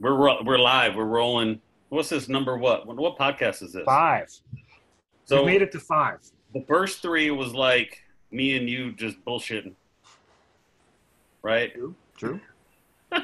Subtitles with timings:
[0.00, 0.96] We're ro- we're live.
[0.96, 1.60] We're rolling.
[1.88, 2.56] What's this number?
[2.56, 3.84] What what, podcast is this?
[3.84, 4.28] Five.
[5.24, 6.18] So we made it to five.
[6.52, 9.72] the first three was like me and you just bullshitting,
[11.42, 11.72] right?
[11.72, 11.94] True.
[12.16, 12.40] True.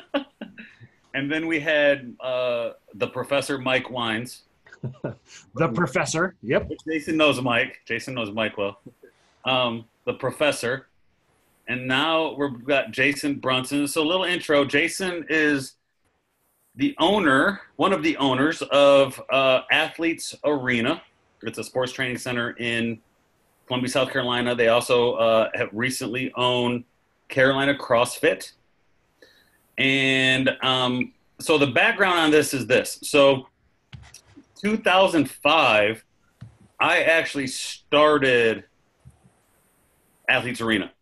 [1.13, 4.45] And then we had uh, the professor Mike Wines.
[5.55, 6.37] The professor.
[6.43, 6.71] Yep.
[6.89, 7.81] Jason knows Mike.
[7.85, 8.81] Jason knows Mike well.
[9.45, 10.87] Um, the professor.
[11.69, 13.87] And now we've got Jason Brunson.
[13.89, 14.65] So a little intro.
[14.65, 15.75] Jason is
[16.77, 21.03] the owner, one of the owners of uh, Athletes Arena.
[21.43, 23.01] It's a sports training center in
[23.67, 24.55] Columbia, South Carolina.
[24.55, 26.85] They also uh, have recently owned
[27.29, 28.53] Carolina CrossFit.
[29.79, 32.99] And um, so the background on this is this.
[33.03, 33.47] So
[34.63, 36.05] 2005,
[36.79, 38.65] I actually started
[40.29, 40.93] Athletes Arena,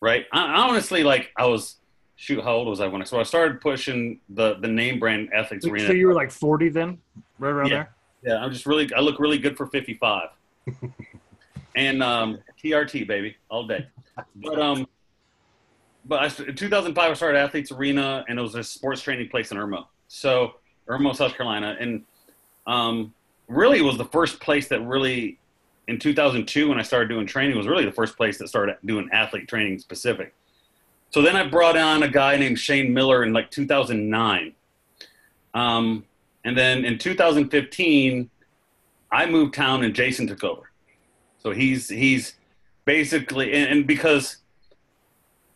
[0.00, 0.26] right?
[0.32, 1.76] I, honestly, like, I was,
[2.16, 5.32] shoot, how old was I when I, so I started pushing the, the name brand
[5.32, 5.92] Athletes So Arena.
[5.92, 6.98] you were like 40 then?
[7.38, 7.86] Right around Yeah.
[8.22, 10.30] Yeah, I'm just really, I look really good for 55.
[11.76, 13.86] and um, TRT, baby, all day.
[14.36, 14.88] But, um,
[16.06, 19.52] but I, in 2005, I started Athletes Arena, and it was a sports training place
[19.52, 19.86] in Irmo.
[20.08, 20.54] So,
[20.88, 21.76] Irmo, South Carolina.
[21.78, 22.04] And
[22.66, 23.14] um,
[23.46, 25.38] really, it was the first place that really,
[25.86, 29.08] in 2002, when I started doing training, was really the first place that started doing
[29.12, 30.34] athlete training specific.
[31.10, 34.52] So then I brought on a guy named Shane Miller in like 2009.
[35.54, 36.04] Um,
[36.44, 38.30] and then in 2015,
[39.10, 40.70] I moved town and Jason took over.
[41.38, 42.34] So he's he's
[42.84, 44.38] basically and, and because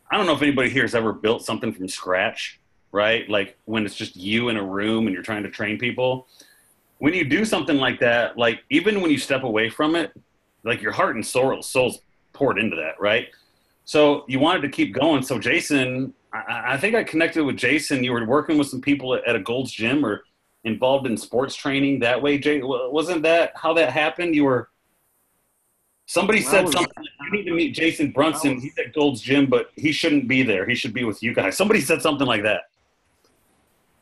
[0.09, 2.59] I don't know if anybody here has ever built something from scratch,
[2.91, 3.29] right?
[3.29, 6.27] Like when it's just you in a room and you're trying to train people.
[6.97, 10.11] When you do something like that, like even when you step away from it,
[10.63, 11.99] like your heart and soul soul's
[12.33, 13.27] poured into that, right?
[13.91, 15.21] So you wanted to keep going.
[15.21, 18.05] So Jason, I, I think I connected with Jason.
[18.05, 20.23] You were working with some people at, at a Gold's Gym or
[20.63, 22.37] involved in sports training that way.
[22.37, 24.33] Jay, wasn't that how that happened?
[24.33, 24.69] You were.
[26.05, 26.93] Somebody said was- something.
[27.25, 28.55] You need to meet Jason Brunson.
[28.55, 30.65] Was- He's at Gold's Gym, but he shouldn't be there.
[30.65, 31.57] He should be with you guys.
[31.57, 32.69] Somebody said something like that.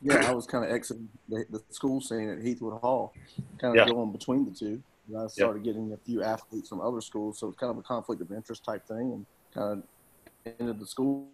[0.04, 3.12] Yeah, I was kind of exiting the, the school scene at Heathwood Hall,
[3.60, 3.92] kind of Yeah.
[3.92, 4.84] going between the two.
[5.08, 7.82] And I started getting a few athletes from other schools, so it's kind of a
[7.82, 9.84] conflict of interest type thing, and kind
[10.46, 11.30] of ended the school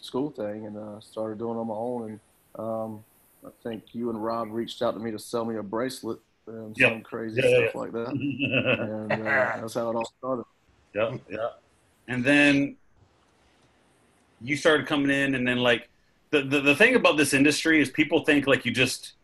[0.00, 2.20] school thing, and uh, started doing it on my own.
[2.56, 3.04] And um,
[3.44, 6.76] I think you and Rob reached out to me to sell me a bracelet and
[6.76, 6.90] Yeah.
[6.90, 8.14] some crazy Yeah, yeah, stuff like that,
[8.78, 10.44] and uh, that's how it all started.
[10.94, 11.48] yeah, yeah.
[12.08, 12.76] And then
[14.40, 15.88] you started coming in, and then like
[16.30, 19.14] the, the the thing about this industry is people think like you just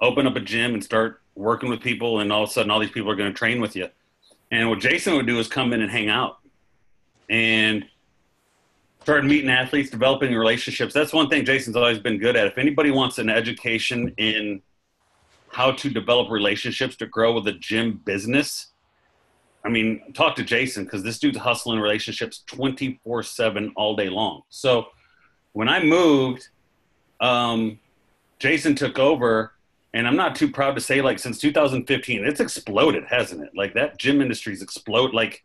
[0.00, 2.80] open up a gym and start working with people, and all of a sudden all
[2.80, 3.88] these people are going to train with you.
[4.50, 6.38] And what Jason would do is come in and hang out,
[7.28, 7.84] and
[9.02, 10.92] started meeting athletes, developing relationships.
[10.92, 12.46] That's one thing Jason's always been good at.
[12.46, 14.62] If anybody wants an education in
[15.50, 18.72] how to develop relationships to grow with a gym business,
[19.64, 24.42] I mean, talk to Jason because this dude's hustling relationships 24 7 all day long.
[24.50, 24.88] So
[25.52, 26.48] when I moved,
[27.20, 27.78] um,
[28.38, 29.52] Jason took over,
[29.98, 33.50] and I'm not too proud to say, like, since 2015, it's exploded, hasn't it?
[33.56, 35.12] Like, that gym industry's exploded.
[35.12, 35.44] Like,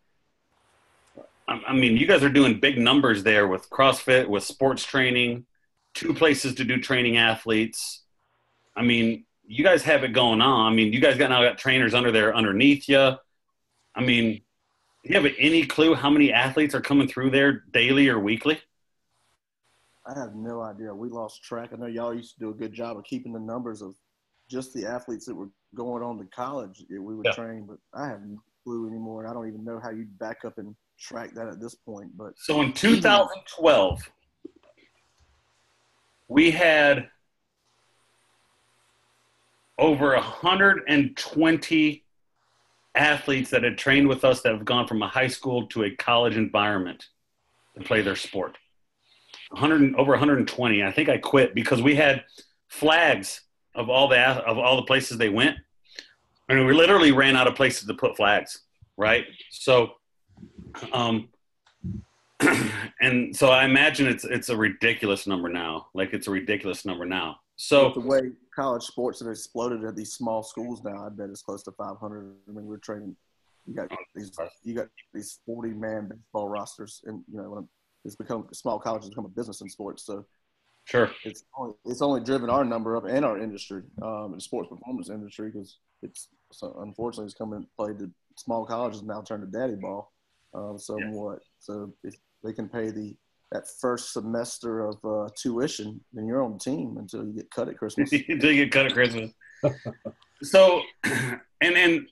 [1.48, 5.46] I I mean, you guys are doing big numbers there with CrossFit, with sports training,
[5.92, 8.04] two places to do training athletes.
[8.76, 10.72] I mean, you guys have it going on.
[10.72, 13.16] I mean, you guys got now got trainers under there underneath you.
[13.96, 14.34] I mean,
[15.02, 18.60] do you have any clue how many athletes are coming through there daily or weekly?
[20.06, 20.94] I have no idea.
[20.94, 21.70] We lost track.
[21.72, 23.96] I know y'all used to do a good job of keeping the numbers of
[24.50, 27.32] just the athletes that were going on to college we would Yeah.
[27.32, 29.22] train, but I have no clue anymore.
[29.22, 32.16] And I don't even know how you back up and track that at this point.
[32.16, 34.10] But So in 2012,
[36.28, 37.10] we had
[39.78, 42.04] over 120
[42.94, 45.90] athletes that had trained with us that have gone from a high school to a
[45.96, 47.08] college environment
[47.76, 48.56] to play their sport.
[49.50, 50.82] 100 over 120.
[50.82, 52.24] I think I quit because we had
[52.68, 53.42] flags
[53.74, 55.56] of all the of all the places they went,
[56.48, 58.60] and we literally ran out of places to put flags.
[58.96, 59.94] Right, so
[60.92, 61.28] um,
[63.00, 65.88] and so I imagine it's it's a ridiculous number now.
[65.94, 67.36] Like it's a ridiculous number now.
[67.86, 68.20] with the way
[68.54, 72.34] college sports have exploded at these small schools now, I bet it's close to 500.
[72.48, 73.16] I mean, we're training.
[73.66, 74.32] You got these.
[74.62, 77.66] You got these 40 man baseball rosters, and you know
[78.04, 80.04] it's become small colleges become a business in sports.
[80.04, 80.26] So
[80.84, 84.68] sure, it's only, it's only driven our number up and our industry, um, the sports
[84.68, 89.58] performance industry, because it's so unfortunately it's coming played to small colleges now turned to
[89.58, 90.12] daddy ball,
[90.54, 91.40] um, somewhat.
[91.58, 93.16] So if they can pay the
[93.52, 97.68] that first semester of uh, tuition, then you're on the team until you get cut
[97.68, 98.12] at Christmas.
[98.28, 99.30] until you get cut at Christmas.
[100.42, 102.06] so, and and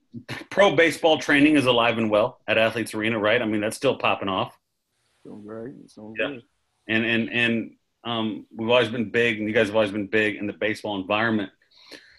[0.51, 3.43] pro baseball training is alive and well at Athletes Arena, right?
[3.43, 4.57] I mean, that's still popping off.
[5.25, 5.75] Doing great.
[5.85, 6.29] It's doing Yeah.
[6.29, 6.43] good.
[6.89, 7.71] and and and
[8.05, 11.01] um, we've always been big, and you guys have always been big in the baseball
[11.01, 11.51] environment.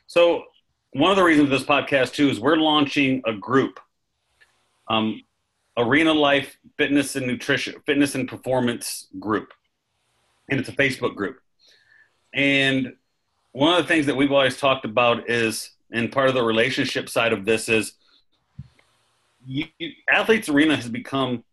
[0.07, 0.45] So
[0.91, 3.79] one of the reasons this podcast too is we're launching a group,
[4.87, 5.21] um,
[5.77, 9.53] Arena Life Fitness and Nutrition, Fitness and Performance Group,
[10.49, 11.39] and it's a Facebook group.
[12.33, 12.95] And
[13.51, 17.09] one of the things that we've always talked about is, and part of the relationship
[17.09, 17.93] side of this is,
[19.45, 19.65] you,
[20.09, 21.43] Athletes Arena has become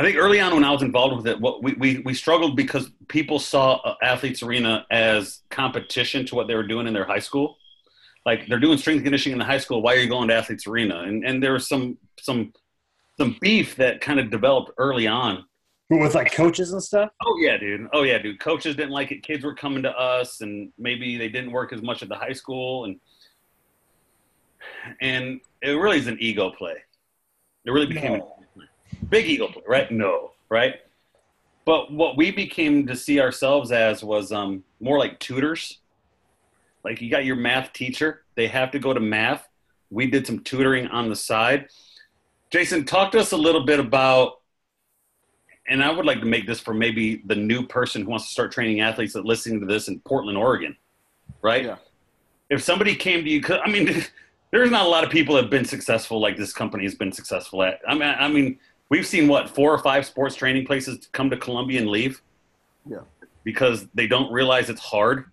[0.00, 2.56] I think early on when I was involved with it, what we, we, we struggled
[2.56, 7.04] because people saw uh, Athletes Arena as competition to what they were doing in their
[7.04, 7.58] high school.
[8.24, 9.82] Like they're doing strength conditioning in the high school.
[9.82, 11.00] Why are you going to Athletes Arena?
[11.00, 12.54] And and there was some some
[13.18, 15.44] some beef that kind of developed early on.
[15.90, 17.10] With like coaches and stuff.
[17.22, 17.86] Oh yeah, dude.
[17.92, 18.40] Oh yeah, dude.
[18.40, 19.22] Coaches didn't like it.
[19.22, 22.32] Kids were coming to us, and maybe they didn't work as much at the high
[22.32, 22.98] school, and
[25.02, 26.76] and it really is an ego play.
[27.66, 28.22] It really became an
[29.08, 29.90] big Eagle play, right?
[29.90, 30.76] No, right?
[31.64, 35.78] But what we became to see ourselves as was um, more like tutors.
[36.84, 39.46] Like you got your math teacher, they have to go to math.
[39.90, 41.68] We did some tutoring on the side.
[42.50, 44.40] Jason, talk to us a little bit about,
[45.68, 48.32] and I would like to make this for maybe the new person who wants to
[48.32, 50.76] start training athletes that listening to this in Portland, Oregon,
[51.42, 51.64] right?
[51.64, 51.76] Yeah.
[52.48, 54.04] If somebody came to you, I mean,
[54.50, 57.12] there's not a lot of people that have been successful like this company has been
[57.12, 57.80] successful at.
[57.86, 58.58] I mean, I mean,
[58.90, 62.20] we've seen what four or five sports training places come to Columbia and leave.
[62.88, 63.00] Yeah.
[63.44, 65.30] Because they don't realize it's hard,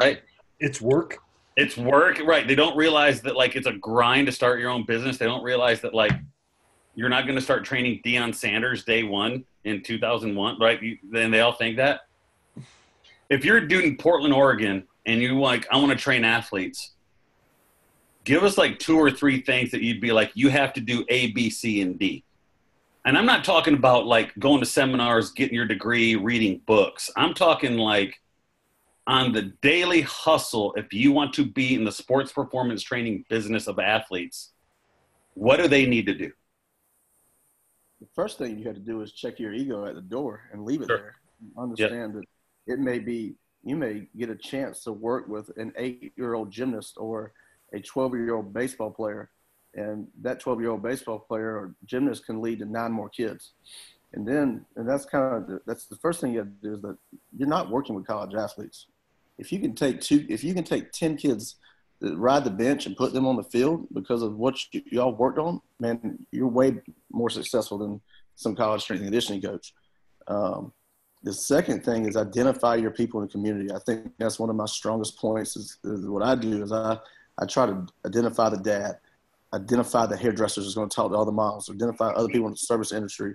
[0.00, 0.22] right?
[0.58, 1.18] It's work.
[1.56, 2.48] It's work, right?
[2.48, 5.18] They don't realize that like it's a grind to start your own business.
[5.18, 6.12] They don't realize that like
[6.94, 10.82] you're not going to start training Deion Sanders day one in 2001, right?
[10.82, 12.00] You, then they all think that.
[13.30, 16.92] If you're a dude in Portland, Oregon, and you like, I want to train athletes,
[18.24, 21.04] give us like two or three things that you'd be like, you have to do
[21.08, 22.24] A, B, C, and D.
[23.08, 27.10] And I'm not talking about like going to seminars, getting your degree, reading books.
[27.16, 28.20] I'm talking like
[29.06, 33.66] on the daily hustle, if you want to be in the sports performance training business
[33.66, 34.52] of athletes,
[35.32, 36.30] what do they need to do?
[38.02, 40.66] The first thing you have to do is check your ego at the door and
[40.66, 40.98] leave it Sure.
[40.98, 41.14] there.
[41.56, 42.24] Understand that
[42.66, 47.32] it may be you may get a chance to work with an eight-year-old gymnast or
[47.72, 49.30] a 12-year-old baseball player,
[49.74, 53.52] and that 12-year-old baseball player or gymnast can lead to nine more kids.
[54.14, 56.74] And then, and that's kind of the, that's the first thing you have to do
[56.74, 56.96] is that
[57.36, 58.86] you're not working with college athletes.
[59.36, 61.56] If you can take two, if you can take ten kids
[62.00, 64.56] that ride the bench and put them on the field because of what
[64.90, 66.80] y'all worked on, man, you're way
[67.12, 68.00] more successful than
[68.34, 69.74] some college strength and conditioning coach.
[70.26, 70.72] Um,
[71.22, 73.72] the second thing is identify your people in the community.
[73.72, 75.56] I think that's one of my strongest points.
[75.56, 76.98] Is, is what I do is I
[77.40, 78.98] I try to identify the dad,
[79.54, 82.52] identify the hairdressers who's going to talk to all the models, identify other people in
[82.52, 83.34] the service industry,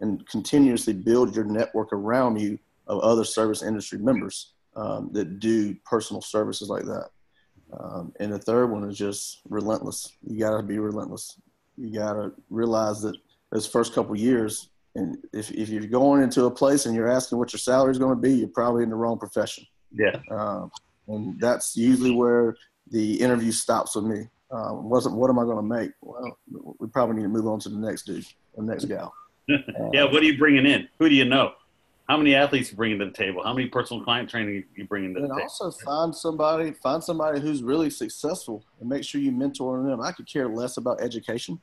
[0.00, 5.74] and continuously build your network around you of other service industry members um, that do
[5.84, 7.08] personal services like that.
[7.78, 10.12] Um, and the third one is just relentless.
[10.26, 11.40] You got to be relentless.
[11.76, 13.16] You got to realize that
[13.50, 17.38] those first couple years, and if, if you're going into a place and you're asking
[17.38, 19.64] what your salary is going to be, you're probably in the wrong profession.
[19.92, 20.16] Yeah.
[20.30, 20.70] Um,
[21.08, 22.56] and that's usually where
[22.90, 24.28] the interview stops with me.
[24.50, 25.90] Um, wasn't what am I going to make?
[26.00, 26.38] Well,
[26.78, 28.26] we probably need to move on to the next dude,
[28.56, 29.14] the next gal.
[29.48, 30.88] yeah, what are you bringing in?
[30.98, 31.52] Who do you know?
[32.08, 33.42] How many athletes you bringing to the table?
[33.42, 35.34] How many personal client training you bringing to the table?
[35.34, 40.00] And also find somebody, find somebody who's really successful, and make sure you mentor them.
[40.00, 41.60] I could care less about education.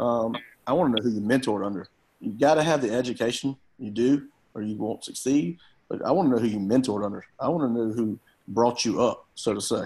[0.00, 0.36] Um,
[0.66, 1.86] I want to know who you mentored under.
[2.20, 5.58] You got to have the education, you do, or you won't succeed.
[5.88, 7.24] But I want to know who you mentored under.
[7.38, 9.84] I want to know who brought you up, so to say.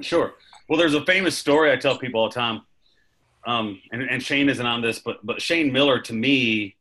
[0.00, 0.34] Sure.
[0.68, 2.62] Well, there's a famous story I tell people all the time,
[3.46, 6.76] um, and, and Shane isn't on this, but but Shane Miller to me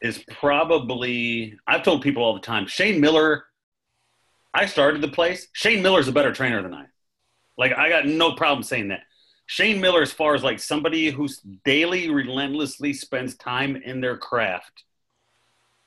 [0.00, 2.66] is probably I've told people all the time.
[2.66, 3.44] Shane Miller,
[4.54, 5.48] I started the place.
[5.52, 6.86] Shane Miller's a better trainer than I.
[7.58, 9.00] Like I got no problem saying that.
[9.46, 14.84] Shane Miller, as far as like somebody who's daily relentlessly spends time in their craft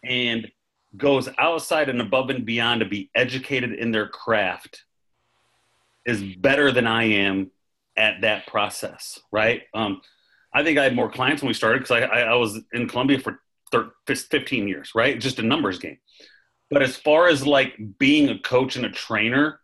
[0.04, 0.50] and
[0.96, 4.86] goes outside and above and beyond to be educated in their craft
[6.06, 7.52] is better than I am
[7.98, 9.64] at that process, right?
[9.74, 10.02] Um,
[10.54, 12.88] I think I had more clients when we started because I, I, I was in
[12.88, 13.42] Columbia for
[13.72, 15.20] thir- 15 years, right?
[15.20, 15.98] Just a numbers game.
[16.72, 19.60] But as far as like being a coach and a trainer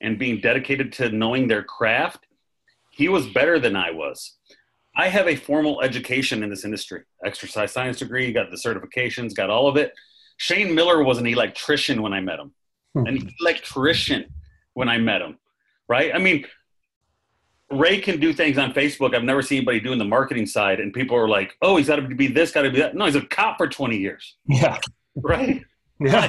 [0.00, 2.26] and being dedicated to knowing their craft,
[2.90, 4.36] he was better than I was.
[4.96, 9.48] I have a formal education in this industry, exercise science degree, got the certifications, got
[9.50, 9.92] all of it.
[10.36, 12.52] Shane Miller was an electrician when I met him,
[12.94, 13.06] Hmm.
[13.06, 14.32] an electrician
[14.74, 15.38] when I met him,
[15.90, 16.14] right?
[16.14, 16.46] I mean,
[17.70, 20.92] Ray can do things on Facebook I've never seen anybody doing the marketing side, and
[20.94, 23.16] people are like, "Oh, he's got to be this, got to be that." No, he's
[23.16, 24.78] a cop for 20 years, Yeah.
[25.16, 25.62] right?
[26.02, 26.28] Yeah.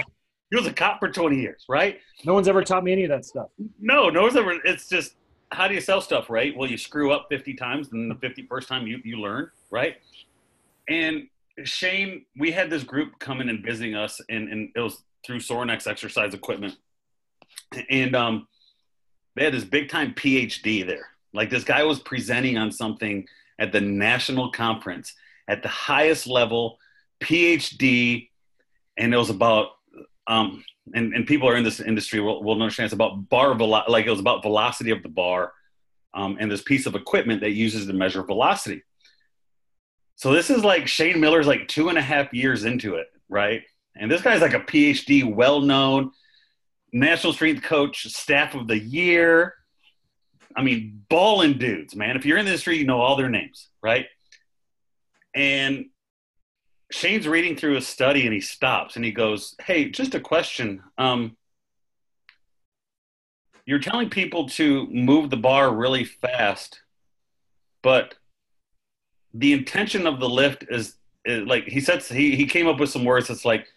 [0.49, 1.97] He was a cop for 20 years, right?
[2.25, 3.47] No one's ever taught me any of that stuff.
[3.79, 4.59] No, no one's ever.
[4.65, 5.13] It's just
[5.53, 6.53] how do you sell stuff, right?
[6.57, 9.95] Well, you screw up 50 times, and the 51st time you you learn, right?
[10.89, 11.27] And
[11.63, 15.87] Shane, we had this group coming and visiting us, and, and it was through Sorinex
[15.87, 16.75] exercise equipment,
[17.89, 18.47] and um,
[19.35, 21.07] they had this big time PhD there.
[21.33, 23.27] Like this guy was presenting on something
[23.59, 25.13] at the national conference
[25.47, 26.77] at the highest level,
[27.21, 28.29] PhD,
[28.97, 29.69] and it was about
[30.27, 33.83] um, and, and people are in this industry will, will understand it's about bar velo-
[33.87, 35.53] like it was about velocity of the bar
[36.13, 38.81] um, and this piece of equipment that uses to measure velocity
[40.15, 43.63] so this is like shane miller's like two and a half years into it right
[43.95, 46.11] and this guy's like a phd well-known
[46.93, 49.55] national strength coach staff of the year.
[50.55, 52.17] I mean balling dudes man.
[52.17, 54.05] If you're in the industry you know all their names right?
[55.33, 55.85] And
[56.91, 60.83] Shane's reading through a study and he stops and he goes, Hey, just a question.
[60.97, 61.37] Um,
[63.65, 66.81] you're telling people to move the bar really fast,
[67.81, 68.15] but
[69.33, 72.89] the intention of the lift is, is like he says he, he came up with
[72.89, 73.29] some words.
[73.29, 73.67] That's like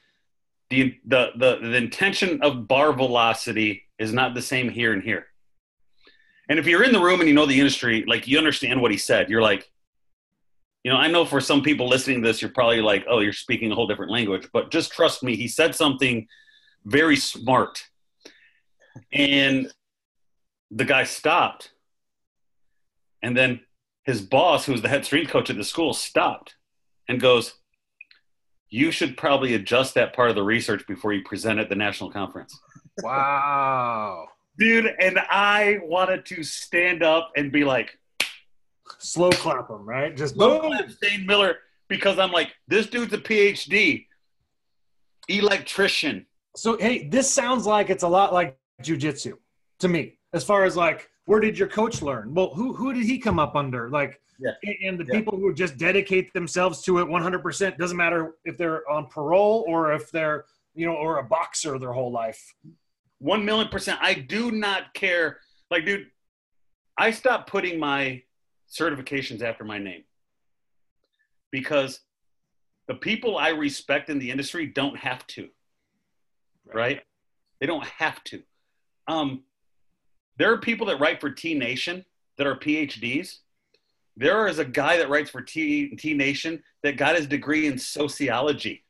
[0.83, 5.27] the, the the the intention of bar velocity is not the same here and here.
[6.49, 8.91] And if you're in the room and you know the industry, like you understand what
[8.91, 9.71] he said, you're like,
[10.83, 13.33] you know, I know for some people listening to this, you're probably like, oh, you're
[13.33, 14.49] speaking a whole different language.
[14.53, 16.27] But just trust me, he said something
[16.85, 17.83] very smart.
[19.11, 19.73] And
[20.71, 21.73] the guy stopped.
[23.23, 23.61] And then
[24.05, 26.57] his boss, who was the head strength coach at the school, stopped
[27.09, 27.55] and goes,
[28.75, 32.11] You should probably adjust that part of the research before you present at the national
[32.11, 32.59] conference.
[33.05, 34.27] Wow.
[34.59, 37.97] Dude, and I wanted to stand up and be like,
[38.99, 40.17] Slow clap them, right?
[40.17, 40.73] Just Low boom.
[40.73, 44.07] clap Shane Miller because I'm like, this dude's a PhD,
[45.29, 46.27] electrician.
[46.57, 49.35] So hey, this sounds like it's a lot like jujitsu
[49.79, 52.35] to me, as far as like where did your coach learn?
[52.35, 53.89] Well, who who did he come up under?
[53.91, 54.53] Like, Yeah.
[54.63, 55.15] and the Yeah.
[55.19, 59.93] people who just dedicate themselves to it 100% doesn't matter if they're on parole or
[59.93, 62.55] if they're you know or a boxer their whole life.
[63.19, 63.99] One million percent.
[64.03, 65.41] I do not care.
[65.71, 66.11] Like, dude,
[66.99, 68.23] I stopped putting my
[68.69, 70.05] certifications after my name
[71.51, 72.01] because
[72.87, 75.49] the people I respect in the industry don't have to.
[76.67, 77.03] Right?
[77.61, 78.43] They don't have to.
[79.07, 79.45] Um,
[80.37, 82.05] there are people that write for T Nation
[82.39, 83.39] that are PhDs.
[84.17, 87.79] There is a guy that writes for T, T Nation that got his degree in
[87.79, 88.85] sociology.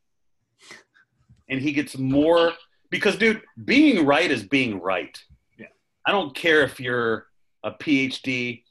[1.48, 2.52] And he gets more
[2.90, 5.18] because, dude, being right is being right.
[5.58, 5.66] Yeah.
[6.06, 7.26] I don't care if you're
[7.62, 8.62] a PhD.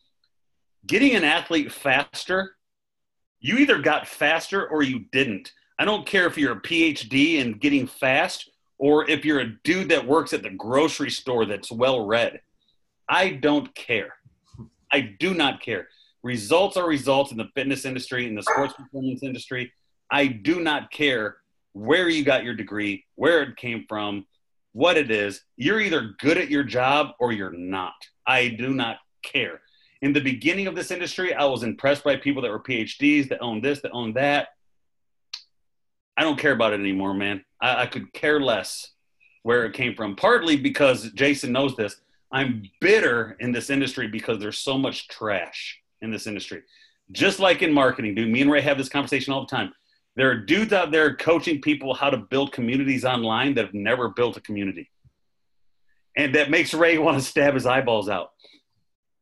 [0.85, 2.55] Getting an athlete faster,
[3.39, 5.51] you either got faster or you didn't.
[5.79, 9.89] I don't care if you're a PhD and getting fast or if you're a dude
[9.89, 12.41] that works at the grocery store that's well read.
[13.07, 14.13] I don't care.
[14.91, 15.87] I do not care.
[16.23, 19.71] Results are results in the fitness industry, in the sports performance industry.
[20.09, 21.37] I do not care
[21.73, 24.25] where you got your degree, where it came from,
[24.71, 25.41] what it is.
[25.57, 27.93] You're either good at your job or you're not.
[28.25, 29.61] I do not care.
[30.01, 33.41] In the beginning of this industry, I was impressed by people that were PhDs that
[33.41, 34.49] owned this, that owned that.
[36.17, 37.43] I don't care about it anymore, man.
[37.61, 38.91] I, I could care less
[39.43, 40.15] where it came from.
[40.15, 41.95] Partly because Jason knows this.
[42.33, 46.63] I'm bitter in this industry because there's so much trash in this industry.
[47.11, 48.29] Just like in marketing, dude.
[48.29, 49.71] Me and Ray have this conversation all the time.
[50.15, 54.09] There are dudes out there coaching people how to build communities online that have never
[54.09, 54.89] built a community.
[56.17, 58.31] And that makes Ray want to stab his eyeballs out.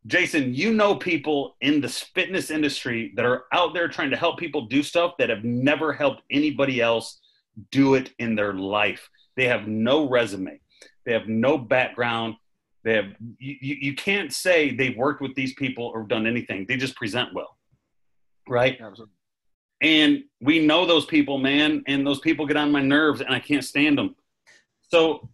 [0.07, 4.39] Jason, you know people in the fitness industry that are out there trying to help
[4.39, 7.19] people do stuff that have never helped anybody else
[7.71, 9.09] do it in their life.
[9.35, 10.61] They have no resume,
[11.05, 12.35] they have no background.
[12.83, 13.05] They have
[13.37, 16.65] you, you can't say they've worked with these people or done anything.
[16.67, 17.57] They just present well,
[18.47, 18.79] right?
[18.81, 19.13] Absolutely.
[19.81, 23.39] And we know those people, man, and those people get on my nerves, and I
[23.39, 24.15] can't stand them.
[24.89, 25.29] So,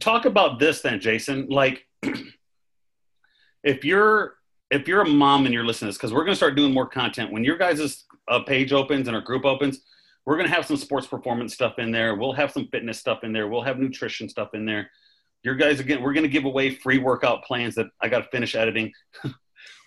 [0.00, 1.48] talk about this then, Jason.
[1.48, 1.86] Like,
[3.64, 4.34] if you're
[4.70, 6.72] if you're a mom and you're listening to this, because we're going to start doing
[6.72, 9.82] more content when your guys' uh, page opens and our group opens,
[10.24, 12.14] we're going to have some sports performance stuff in there.
[12.14, 13.48] We'll have some fitness stuff in there.
[13.48, 14.90] We'll have nutrition stuff in there.
[15.42, 18.28] Your guys again, we're going to give away free workout plans that I got to
[18.30, 18.92] finish editing.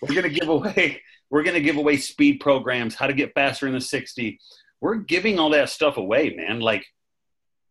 [0.02, 3.72] we're gonna give away we're gonna give away speed programs, how to get faster in
[3.72, 4.38] the 60.
[4.80, 6.60] We're giving all that stuff away, man.
[6.60, 6.86] Like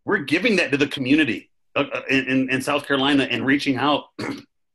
[0.03, 4.05] we're giving that to the community uh, uh, in, in South Carolina and reaching out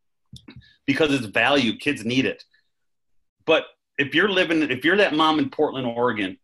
[0.86, 1.76] because it's value.
[1.76, 2.42] Kids need it.
[3.46, 3.64] But
[3.98, 6.38] if you're living, if you're that mom in Portland, Oregon,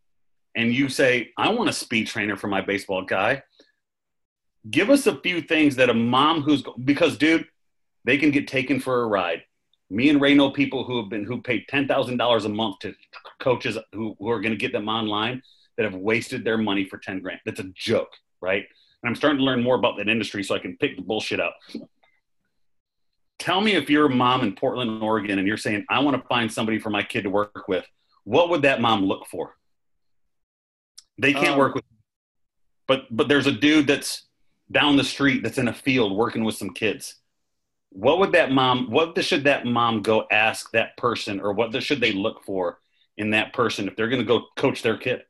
[0.55, 3.43] and you say, I want a speed trainer for my baseball guy,
[4.71, 7.47] give us a few things that a mom who's, because dude,
[8.05, 9.43] they can get taken for a ride.
[9.91, 12.95] Me and Ray know people who have been, who paid $10,000 a month to
[13.41, 15.43] coaches who, who are going to get them online
[15.77, 17.41] that have wasted their money for 10 grand.
[17.45, 18.65] That's a joke, right?
[19.03, 21.39] And I'm starting to learn more about that industry so I can pick the bullshit
[21.39, 21.57] up.
[23.39, 26.27] Tell me if you're a mom in Portland, Oregon, and you're saying, I want to
[26.27, 27.85] find somebody for my kid to work with.
[28.25, 29.55] What would that mom look for?
[31.19, 31.85] They can't um, work with,
[32.87, 34.26] but but there's a dude that's
[34.71, 37.17] down the street that's in a field working with some kids.
[37.91, 38.91] What would that mom?
[38.91, 42.81] What should that mom go ask that person, or what should they look for
[43.17, 45.23] in that person if they're going to go coach their kid?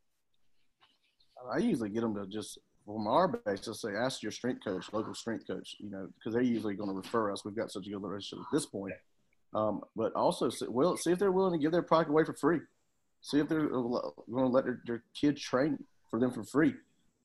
[1.52, 4.86] I usually get them to just from our base, just say, ask your strength coach,
[4.92, 7.44] local strength coach, you know, because they're usually going to refer us.
[7.44, 8.94] We've got such a good relationship at this point.
[9.54, 12.60] Um, but also, well, see if they're willing to give their product away for free.
[13.22, 16.74] See if they're going to let their, their kid train for them for free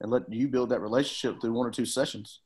[0.02, 2.42] and let you build that relationship through one or two sessions.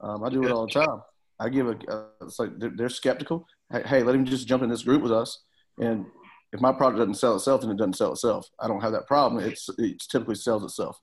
[0.00, 1.02] Um, I do it all the time.
[1.38, 3.46] I give a, uh, it's like they're, they're skeptical.
[3.70, 5.42] Hey, hey, let him just jump in this group with us.
[5.78, 6.06] And
[6.52, 8.48] if my product doesn't sell itself, then it doesn't sell itself.
[8.60, 9.42] I don't have that problem.
[9.44, 10.98] It's, it typically sells itself.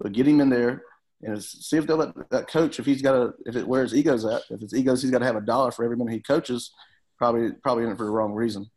[0.00, 0.82] But get him in there
[1.22, 3.94] and see if they'll let that coach, if he's got a, if it where his
[3.94, 6.20] ego's at, if it's egos, he's got to have a dollar for every minute he
[6.20, 6.72] coaches,
[7.18, 8.70] probably, probably in it for the wrong reason.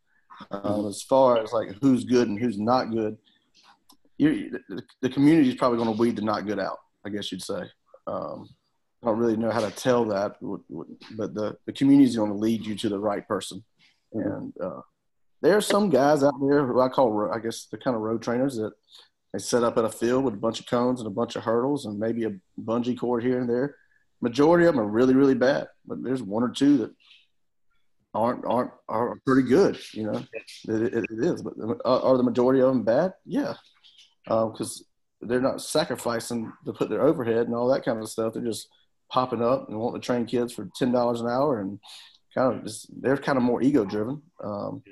[0.52, 3.18] Um, as far as like who's good and who's not good,
[4.20, 6.78] the, the community is probably going to weed the not good out.
[7.06, 7.64] I guess you'd say.
[8.08, 8.50] Um,
[9.02, 12.38] I don't really know how to tell that, but the, the community is going to
[12.38, 13.64] lead you to the right person.
[14.12, 14.82] And uh,
[15.42, 18.22] there are some guys out there who I call, I guess, the kind of road
[18.22, 18.74] trainers that
[19.32, 21.44] they set up at a field with a bunch of cones and a bunch of
[21.44, 23.76] hurdles and maybe a bungee cord here and there.
[24.22, 26.92] Majority of them are really, really bad, but there's one or two that
[28.14, 29.80] aren't aren't are pretty good.
[29.94, 30.26] You know,
[30.68, 31.42] it, it, it is.
[31.42, 31.54] But
[31.86, 33.14] are the majority of them bad?
[33.26, 33.54] Yeah,
[34.30, 34.86] because
[35.22, 38.34] um, they're not sacrificing to put their overhead and all that kind of stuff.
[38.34, 38.70] They're just
[39.10, 41.80] popping up and wanting to train kids for ten dollars an hour and
[42.34, 44.22] kind of just they're kind of more ego driven.
[44.44, 44.84] Um,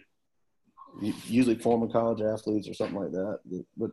[1.26, 3.40] usually former college athletes or something like that.
[3.78, 3.92] But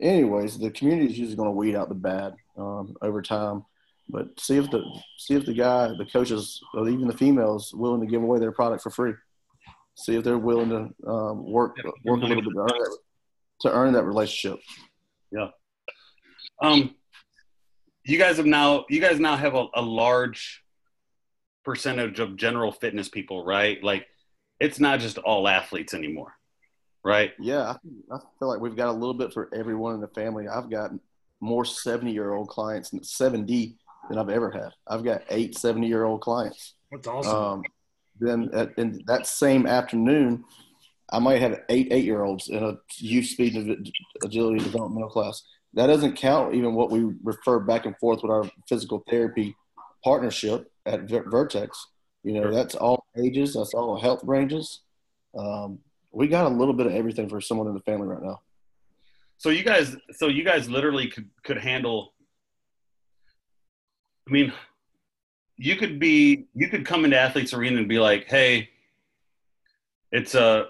[0.00, 3.64] anyways, the community is usually going to weed out the bad um, over time.
[4.08, 4.82] But see if the
[5.18, 8.52] see if the guy, the coaches, or even the females, willing to give away their
[8.52, 9.14] product for free.
[9.96, 12.98] See if they're willing to um, work work a little bit that,
[13.60, 14.60] to earn that relationship.
[15.30, 15.48] Yeah.
[16.62, 16.94] Um,
[18.04, 20.62] you guys have now you guys now have a, a large
[21.64, 23.82] percentage of general fitness people, right?
[23.82, 24.06] Like,
[24.60, 26.34] it's not just all athletes anymore
[27.04, 27.32] right?
[27.38, 27.74] Yeah,
[28.10, 30.48] I, feel like we've got a little bit for everyone in the family.
[30.48, 30.90] I've got
[31.40, 33.76] more 70 year old clients, 70
[34.08, 34.70] than I've ever had.
[34.88, 36.74] I've got eight 70 year old clients.
[36.90, 37.36] That's awesome.
[37.36, 37.62] Um,
[38.18, 40.44] then at, in that same afternoon,
[41.10, 43.90] I might have eight eight year olds in a youth speed and
[44.22, 45.42] agility developmental class.
[45.74, 49.56] That doesn't count even what we refer back and forth with our physical therapy
[50.02, 51.86] partnership at Vertex.
[52.22, 54.80] You know, that's all ages, that's all health ranges.
[55.36, 55.80] Um,
[56.12, 58.40] we got a little bit of everything for someone in the family right now.
[59.36, 62.14] So you guys, so you guys literally could could handle.
[64.26, 64.52] I mean,
[65.56, 68.70] you could be you could come into athletes arena and be like, hey,
[70.12, 70.68] it's a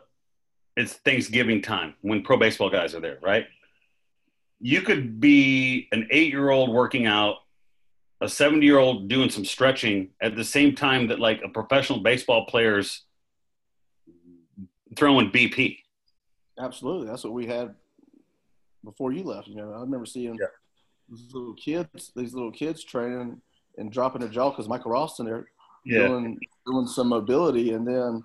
[0.77, 3.47] it's Thanksgiving time when pro baseball guys are there, right?
[4.61, 7.37] You could be an eight year old working out,
[8.21, 12.01] a 70 year old doing some stretching at the same time that like a professional
[12.01, 13.03] baseball player's
[14.97, 15.79] throwing BP.
[16.59, 17.75] Absolutely, that's what we had
[18.85, 19.49] before you left.
[19.49, 20.47] You know, I remember seeing yeah.
[21.09, 23.41] these little kids, these little kids training
[23.77, 25.49] and dropping a jaw because Michael Ralston there
[25.85, 26.09] yeah.
[26.09, 28.25] doing doing some mobility, and then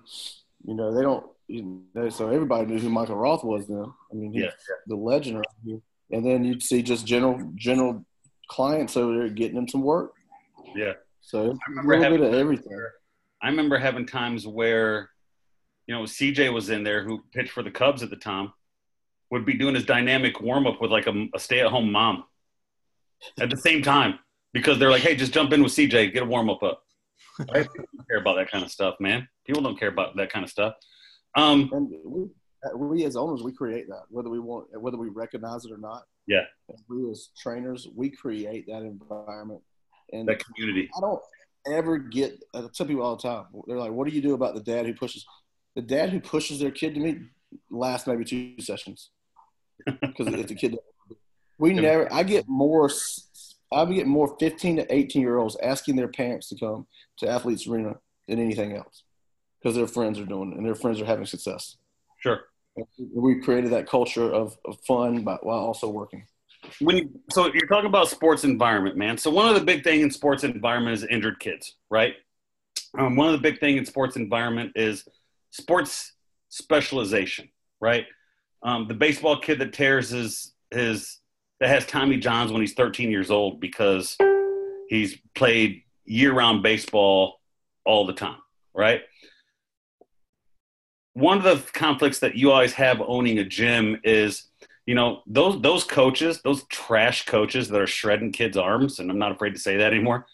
[0.64, 1.26] you know they don't.
[1.50, 3.92] You know, so everybody knew who Michael Roth was then.
[4.10, 4.50] I mean, he's yeah.
[4.86, 5.80] the legend right here.
[6.12, 8.04] And then you'd see just general general
[8.48, 10.12] clients over there getting them some work.
[10.74, 10.92] Yeah.
[11.20, 12.80] So a little bit of everything.
[13.42, 15.10] I remember having times where
[15.90, 18.52] you know, CJ was in there who pitched for the Cubs at the time,
[19.32, 22.22] would be doing his dynamic warm up with like a, a stay at home mom
[23.40, 24.20] at the same time
[24.52, 26.84] because they're like, hey, just jump in with CJ, get a warm up up.
[27.52, 29.26] I don't care about that kind of stuff, man.
[29.44, 30.74] People don't care about that kind of stuff.
[31.36, 32.28] Um, and we,
[32.76, 36.04] we as owners, we create that whether we want, whether we recognize it or not.
[36.26, 36.44] Yeah.
[36.68, 39.62] And we as trainers, we create that environment
[40.12, 40.90] and that community.
[40.96, 41.20] I don't
[41.66, 42.42] ever get.
[42.54, 43.46] I tell people all the time.
[43.66, 45.24] They're like, "What do you do about the dad who pushes?"
[45.76, 47.18] the dad who pushes their kid to meet
[47.70, 49.10] lasts maybe two sessions
[49.86, 50.76] because it's a kid,
[51.58, 52.12] we never.
[52.12, 52.90] I get more.
[53.72, 56.86] I get more 15 to 18 year olds asking their parents to come
[57.18, 59.04] to Athletes Arena than anything else
[59.60, 61.76] because their friends are doing it and their friends are having success.
[62.18, 62.40] Sure.
[63.14, 66.26] We created that culture of, of fun but while also working.
[66.80, 69.16] When you, so you're talking about sports environment, man.
[69.18, 72.14] So one of the big thing in sports environment is injured kids, right?
[72.98, 75.06] Um, one of the big thing in sports environment is
[75.50, 76.12] sports
[76.48, 77.48] specialization,
[77.80, 78.06] right?
[78.62, 81.18] Um, the baseball kid that tears his his
[81.60, 84.16] that has Tommy Johns when he's 13 years old because
[84.88, 87.40] he's played year round baseball
[87.84, 88.38] all the time,
[88.74, 89.02] right?
[91.20, 94.44] One of the conflicts that you always have owning a gym is,
[94.86, 99.18] you know, those those coaches, those trash coaches that are shredding kids' arms, and I'm
[99.18, 100.26] not afraid to say that anymore,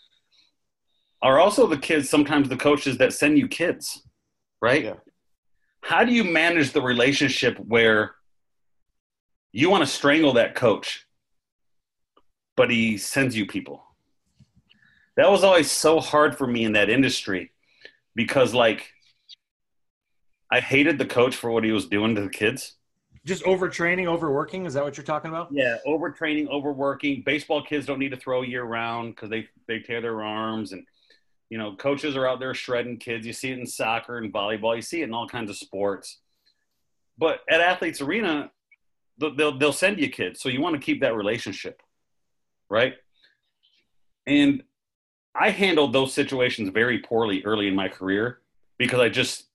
[1.20, 4.02] are also the kids, sometimes the coaches that send you kids,
[4.62, 4.84] right?
[4.84, 4.94] Yeah.
[5.80, 8.14] How do you manage the relationship where
[9.52, 11.04] you want to strangle that coach,
[12.56, 13.82] but he sends you people?
[15.16, 17.50] That was always so hard for me in that industry
[18.14, 18.92] because, like,
[20.50, 22.76] I hated the coach for what he was doing to the kids.
[23.24, 24.66] Just overtraining, overworking.
[24.66, 25.48] Is that what you're talking about?
[25.50, 27.22] Yeah, overtraining, overworking.
[27.26, 30.86] Baseball kids don't need to throw year round because they they tear their arms, and
[31.50, 33.26] you know, coaches are out there shredding kids.
[33.26, 34.76] You see it in soccer and volleyball.
[34.76, 36.18] You see it in all kinds of sports.
[37.18, 38.52] But at Athletes Arena,
[39.18, 41.82] they'll they'll send you kids, so you want to keep that relationship,
[42.70, 42.94] right?
[44.26, 44.62] And
[45.34, 48.40] I handled those situations very poorly early in my career
[48.78, 49.45] because I just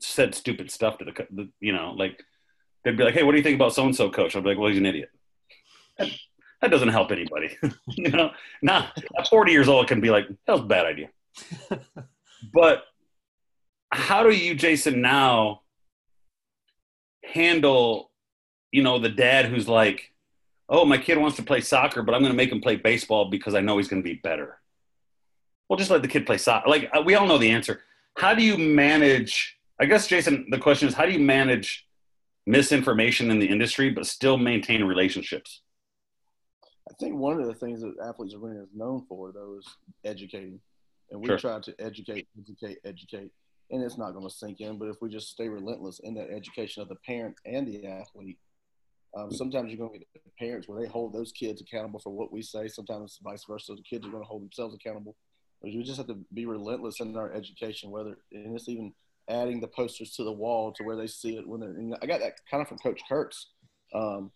[0.00, 2.22] said stupid stuff to the, the you know, like
[2.84, 4.50] they'd be like, "Hey, what do you think about so and so coach?" I'd be
[4.50, 5.10] like, "Well, he's an idiot."
[5.98, 6.10] That,
[6.60, 7.56] that doesn't help anybody,
[7.88, 8.30] you know.
[8.62, 11.08] Not at 40 years old, can be like, "That was a bad idea."
[12.52, 12.84] but
[13.92, 15.62] how do you, Jason, now
[17.24, 18.10] handle,
[18.72, 20.12] you know, the dad who's like,
[20.68, 23.30] "Oh, my kid wants to play soccer, but I'm going to make him play baseball
[23.30, 24.58] because I know he's going to be better."
[25.68, 26.68] Well, just let the kid play soccer.
[26.68, 27.82] Like uh, we all know the answer.
[28.16, 29.56] How do you manage?
[29.80, 31.86] I guess, Jason, the question is, how do you manage
[32.46, 35.62] misinformation in the industry but still maintain relationships?
[36.90, 39.66] I think one of the things that Athletes Arena is known for, though, is
[40.04, 40.60] educating.
[41.10, 41.38] And we Sure.
[41.38, 43.32] try to educate, educate, educate.
[43.70, 46.28] And it's not going to sink in, but if we just stay relentless in that
[46.30, 48.38] education of the parent and the athlete,
[49.16, 52.10] um, sometimes you're going to get the parents where they hold those kids accountable for
[52.10, 52.68] what we say.
[52.68, 53.74] Sometimes vice versa.
[53.74, 55.16] The kids are going to hold themselves accountable.
[55.62, 58.92] But we just have to be relentless in our education, whether, and it's even
[59.28, 62.06] adding the posters to the wall to where they see it when they're, and I
[62.06, 63.50] got that kind of from Coach Kurtz
[63.94, 64.30] um,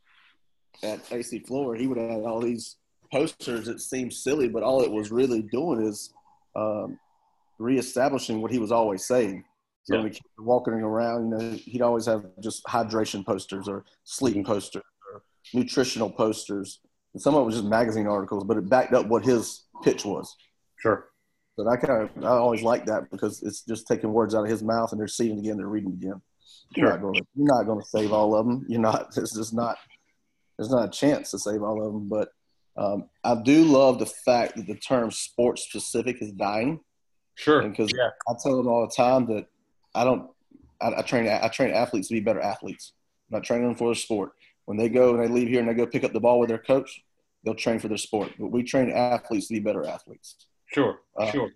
[0.82, 1.78] at AC Flora.
[1.78, 2.76] He would add all these
[3.14, 6.12] posters It seemed silly, but all it was really doing is
[6.56, 6.98] um,
[7.58, 9.44] reestablishing what he was always saying.
[9.84, 13.68] So when the kids were walking around, you know, he'd always have just hydration posters
[13.68, 16.80] or sleep posters or nutritional posters.
[17.12, 20.04] And some of it was just magazine articles, but it backed up what his pitch
[20.04, 20.34] was.
[20.78, 21.06] Sure.
[21.56, 24.50] But I kind of I always like that because it's just taking words out of
[24.50, 26.20] his mouth and they're seeing it again, they're reading again.
[26.74, 28.64] You're not going to you're not going to save all of them.
[28.68, 29.16] You're not.
[29.16, 29.76] It's just not.
[30.58, 32.08] There's not a chance to save all of them.
[32.08, 32.28] But
[32.76, 36.80] um, I do love the fact that the term sports specific is dying.
[37.36, 37.62] Sure.
[37.62, 38.10] Because Yeah.
[38.28, 39.46] I tell them all the time that
[39.94, 40.30] I don't.
[40.80, 41.28] I, I train.
[41.28, 42.92] I train athletes to be better athletes.
[43.30, 44.32] I'm not training them for a sport.
[44.64, 46.48] When they go and they leave here and they go pick up the ball with
[46.48, 47.02] their coach,
[47.44, 48.32] they'll train for their sport.
[48.38, 50.46] But we train athletes to be better athletes.
[50.74, 51.00] Sure.
[51.16, 51.50] Uh, sure.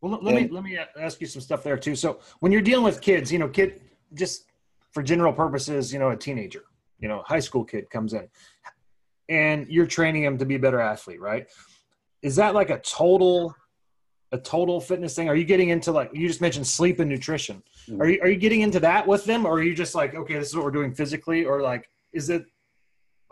[0.00, 1.94] Well, let- let me let me ask you some stuff there too.
[1.94, 3.80] So when you're dealing with kids, you know, kid,
[4.14, 4.46] just
[4.92, 6.64] for general purposes, you know, a teenager,
[6.98, 8.28] you know, high school kid comes in,
[9.28, 11.46] and you're training him to be a better athlete, right?
[12.22, 13.54] Is that like a total,
[14.32, 15.28] a total fitness thing?
[15.28, 17.62] Are you getting into like you just mentioned sleep and nutrition?
[17.88, 18.00] Mm-hmm.
[18.02, 20.34] Are you are you getting into that with them, or are you just like, okay,
[20.34, 22.44] this is what we're doing physically, or like, is it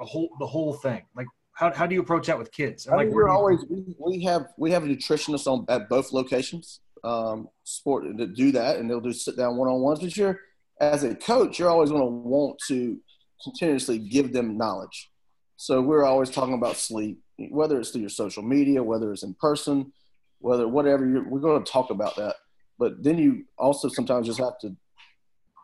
[0.00, 1.02] a whole the whole thing?
[1.14, 2.86] Like, how how do you approach that with kids?
[2.88, 6.80] I like, mean, we're always we, we have we have nutritionists on at both locations,
[7.04, 10.00] um, sport that do that, and they'll do sit down one on ones.
[10.00, 10.40] But you're
[10.80, 12.98] as a coach, you're always going to want to
[13.42, 15.10] continuously give them knowledge.
[15.56, 19.34] So we're always talking about sleep, whether it's through your social media, whether it's in
[19.34, 19.92] person,
[20.40, 21.06] whether whatever.
[21.06, 22.36] You're, we're going to talk about that.
[22.78, 24.74] But then you also sometimes just have to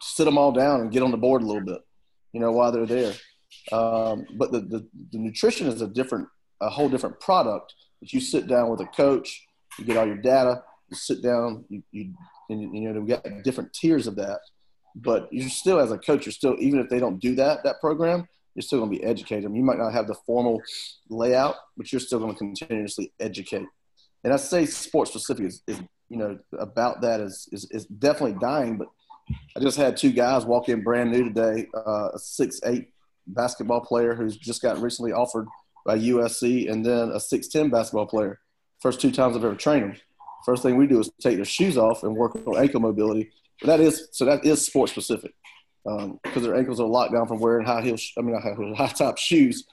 [0.00, 1.80] sit them all down and get on the board a little bit,
[2.32, 3.14] you know, while they're there.
[3.72, 6.28] Um, but the, the, the nutrition is a different,
[6.60, 7.74] a whole different product.
[8.00, 9.46] That you sit down with a coach,
[9.78, 12.14] you get all your data, you sit down, you, you,
[12.48, 14.40] and, you know, we got different tiers of that.
[14.94, 17.80] But you're still, as a coach, you're still, even if they don't do that, that
[17.80, 19.56] program, you're still going to be educating them.
[19.56, 20.60] You might not have the formal
[21.08, 23.66] layout, but you're still going to continuously educate.
[24.24, 28.38] And I say sports specific is, is you know, about that is, is, is definitely
[28.40, 28.88] dying, but
[29.56, 31.66] I just had two guys walk in brand new today.
[31.74, 32.88] Uh, a six eight
[33.28, 35.46] basketball player who's just got recently offered
[35.86, 38.40] by USC, and then a six ten basketball player.
[38.80, 39.96] First two times I've ever trained them.
[40.44, 43.30] First thing we do is take their shoes off and work on ankle mobility.
[43.62, 45.32] That is so that is sport specific
[45.84, 47.96] because um, their ankles are locked down from wearing high heel.
[48.16, 49.64] I mean, high top shoes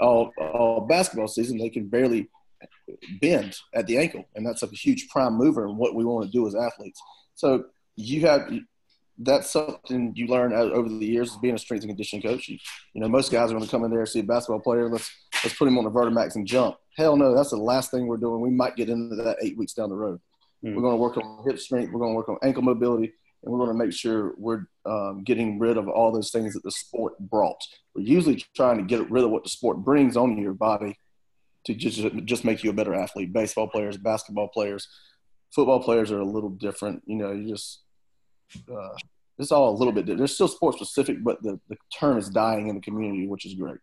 [0.00, 1.58] all, all basketball season.
[1.58, 2.28] They can barely
[3.20, 6.32] bend at the ankle, and that's a huge prime mover in what we want to
[6.32, 7.00] do as athletes.
[7.34, 7.64] So
[7.96, 8.50] you have
[9.18, 12.48] that's something you learn over the years as being a strength and conditioning coach.
[12.48, 12.58] You,
[12.94, 14.88] you know, most guys are going to come in there see a basketball player.
[14.88, 15.10] Let's
[15.42, 16.76] let's put him on the Vertimax and jump.
[16.96, 18.40] Hell no, that's the last thing we're doing.
[18.40, 20.20] We might get into that eight weeks down the road.
[20.64, 20.74] Mm.
[20.74, 21.92] We're going to work on hip strength.
[21.92, 25.24] We're going to work on ankle mobility, and we're going to make sure we're um,
[25.24, 27.60] getting rid of all those things that the sport brought.
[27.94, 30.96] We're usually trying to get rid of what the sport brings on your body
[31.64, 33.32] to just just make you a better athlete.
[33.32, 34.88] Baseball players, basketball players,
[35.54, 37.02] football players are a little different.
[37.06, 37.82] You know, you just
[38.70, 38.88] uh,
[39.38, 40.18] it's all a little bit different.
[40.18, 43.54] They're still sport specific, but the, the term is dying in the community, which is
[43.54, 43.78] great.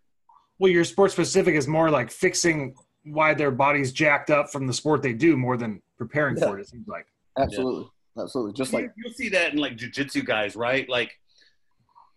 [0.60, 4.74] Well, your sport specific is more like fixing why their body's jacked up from the
[4.74, 6.48] sport they do more than preparing yeah.
[6.48, 6.62] for it.
[6.64, 7.06] It seems like
[7.38, 8.24] absolutely, yeah.
[8.24, 8.54] absolutely.
[8.54, 10.90] Just like you'll see that in like jujitsu guys, right?
[10.90, 11.12] Like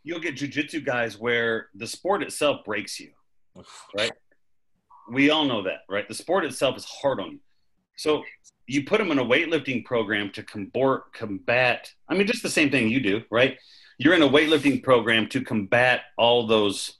[0.02, 3.10] you'll get jujitsu guys where the sport itself breaks you,
[3.96, 4.12] right?
[5.10, 6.08] We all know that, right?
[6.08, 7.40] The sport itself is hard on you.
[7.98, 8.22] So
[8.68, 11.92] you put them in a weightlifting program to combat, combat.
[12.08, 13.58] I mean, just the same thing you do, right?
[13.98, 16.96] You're in a weightlifting program to combat all those,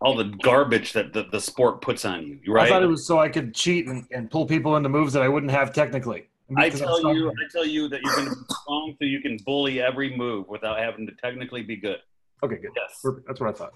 [0.00, 2.66] all the garbage that the, the sport puts on you, right?
[2.66, 5.22] I thought it was so I could cheat and, and pull people into moves that
[5.22, 6.28] I wouldn't have technically.
[6.56, 9.38] I tell you, I tell you that you're going to be strong so you can
[9.44, 11.98] bully every move without having to technically be good.
[12.44, 12.70] Okay, good.
[12.76, 13.26] Yes, Perfect.
[13.26, 13.72] that's what I thought.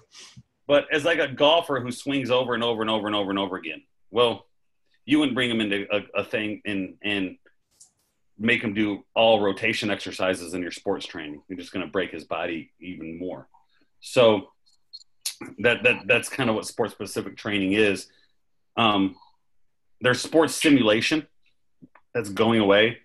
[0.67, 3.37] But as like a golfer who swings over and over and over and over and
[3.37, 3.81] over again,
[4.11, 4.45] well,
[5.05, 7.37] you wouldn't bring him into a, a thing and and
[8.37, 11.41] make him do all rotation exercises in your sports training.
[11.47, 13.47] You're just going to break his body even more.
[13.99, 14.49] So
[15.59, 18.07] that that that's kind of what sports specific training is.
[18.77, 19.15] Um,
[20.01, 21.27] there's sports simulation
[22.13, 22.99] that's going away,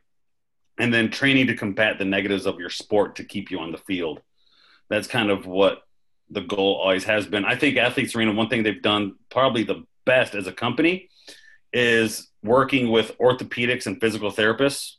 [0.78, 3.78] and then training to combat the negatives of your sport to keep you on the
[3.78, 4.20] field.
[4.88, 5.82] That's kind of what
[6.30, 7.44] the goal always has been.
[7.44, 11.08] I think Athletes Arena, one thing they've done probably the best as a company
[11.76, 14.94] is working with orthopedics and physical therapists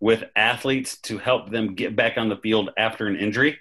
[0.00, 3.58] with athletes to help them get back on the field after an injury.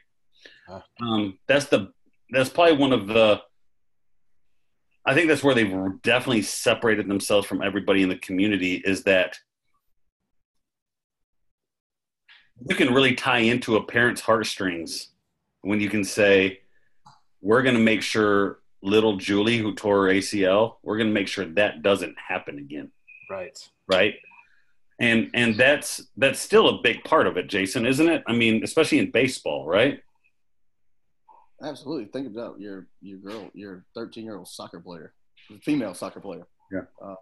[1.01, 1.91] Um, that's the
[2.29, 3.41] that's probably one of the
[5.05, 9.37] I think that's where they've definitely separated themselves from everybody in the community is that
[12.65, 15.09] you can really tie into a parent's heartstrings
[15.63, 16.61] when you can say,
[17.41, 21.27] we're going to make sure little Julie who tore her ACL, we're going to make
[21.27, 22.91] sure that doesn't happen again.
[23.29, 23.57] Right.
[23.87, 24.15] Right.
[24.99, 28.23] And and that's that's still a big part of it, Jason, isn't it?
[28.27, 29.99] I mean, especially in baseball, right?
[31.63, 32.05] Absolutely.
[32.05, 35.13] Think about your your girl, your 13 year old soccer player,
[35.63, 36.45] female soccer player.
[36.71, 36.81] Yeah.
[37.01, 37.15] Uh,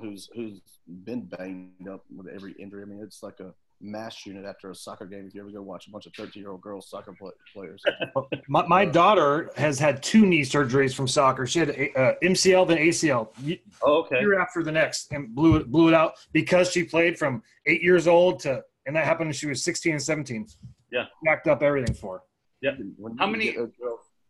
[0.00, 2.82] who's who's been banged up with every injury.
[2.82, 5.26] I mean, it's like a mass unit after a soccer game.
[5.26, 7.82] If you ever go watch a bunch of 13 year old girls soccer play, players.
[8.48, 11.46] My, my, daughter has had two knee surgeries from soccer.
[11.46, 13.28] She had uh, mcl then acl
[13.82, 14.20] oh, okay.
[14.20, 17.82] year after the next and blew it blew it out because she played from eight
[17.82, 20.46] years old to and that happened when she was 16 and 17
[20.90, 21.04] yeah.
[21.22, 22.22] Backed up everything for
[22.62, 22.72] yeah.
[23.18, 23.56] How many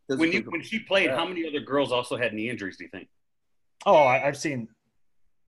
[0.09, 2.91] when you when she played how many other girls also had knee injuries do you
[2.91, 3.09] think?
[3.87, 4.69] Oh I, i've seen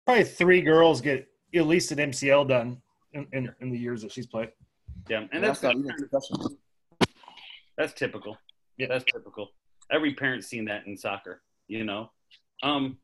[0.07, 2.81] probably three girls get at least an mcl done
[3.13, 4.51] in, in, in the years that she's played.
[5.09, 5.79] Yeah, and that's that's,
[7.77, 8.37] that's typical.
[8.77, 9.51] Yeah, that's typical.
[9.91, 12.11] Every parent's seen that in soccer, you know.
[12.63, 12.99] Um,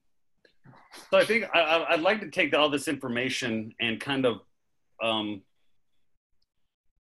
[1.11, 4.40] so I think I, would like to take all this information and kind of,
[5.03, 5.42] um,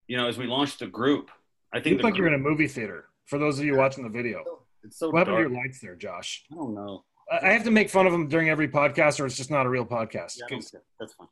[0.07, 1.31] you know, as we launch the group,
[1.73, 3.05] I think you look like you're in a movie theater.
[3.25, 4.43] For those of you watching the video,
[4.83, 5.09] it's so.
[5.09, 6.43] What happened to your lights there, Josh?
[6.51, 7.05] I don't know.
[7.31, 9.69] I have to make fun of them during every podcast, or it's just not a
[9.69, 10.39] real podcast.
[10.49, 10.59] Yeah,
[10.99, 11.27] that's fine.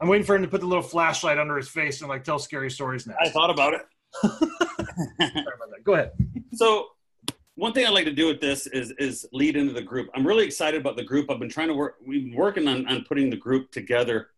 [0.00, 2.38] I'm waiting for him to put the little flashlight under his face and like tell
[2.38, 3.20] scary stories next.
[3.20, 3.82] I thought about it.
[4.22, 4.40] Sorry
[5.18, 5.84] about that.
[5.84, 6.12] Go ahead.
[6.54, 6.88] So
[7.54, 10.08] one thing I'd like to do with this is is lead into the group.
[10.14, 11.30] I'm really excited about the group.
[11.30, 11.96] I've been trying to work.
[12.04, 14.28] We've been working on on putting the group together,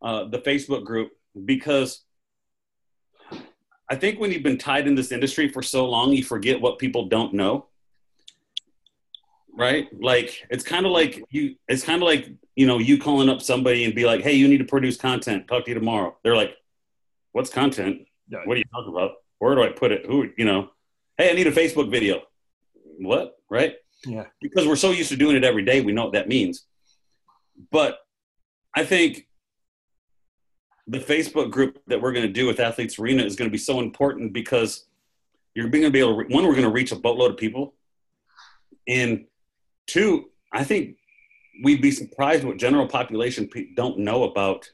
[0.00, 1.10] uh, the Facebook group,
[1.44, 2.04] because
[3.90, 6.78] I think when you've been tied in this industry for so long, you forget what
[6.78, 7.66] people don't know.
[9.58, 9.88] Right?
[10.00, 11.56] Like it's kind of like you.
[11.68, 14.48] It's kind of like you know, you calling up somebody and be like, "Hey, you
[14.48, 15.48] need to produce content.
[15.48, 16.54] Talk to you tomorrow." They're like,
[17.32, 18.06] "What's content?
[18.28, 18.40] Yeah.
[18.44, 19.12] What are you talking about?
[19.38, 20.06] Where do I put it?
[20.06, 20.70] Who, you know?
[21.16, 22.22] Hey, I need a Facebook video.
[22.98, 23.36] What?
[23.50, 23.74] Right?
[24.04, 24.26] Yeah.
[24.40, 26.66] Because we're so used to doing it every day, we know what that means.
[27.70, 27.98] But
[28.74, 29.26] I think
[30.86, 33.58] the Facebook group that we're going to do with Athletes Arena is going to be
[33.58, 34.86] so important because
[35.54, 37.74] you're going to be able to, one, we're going to reach a boatload of people.
[38.86, 39.26] And
[39.88, 40.96] two, I think
[41.64, 44.70] we'd be surprised what general population pe- don't know about